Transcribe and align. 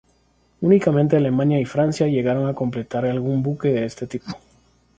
Únicamente 0.61 1.15
Alemania 1.15 1.59
y 1.61 1.65
Francia, 1.65 2.07
llegaron 2.07 2.47
a 2.49 2.55
completar 2.55 3.05
algún 3.05 3.43
buque 3.43 3.67
de 3.69 3.85
este 3.85 4.07
tipo. 4.07 4.31